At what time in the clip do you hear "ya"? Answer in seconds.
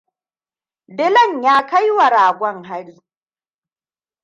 1.43-1.65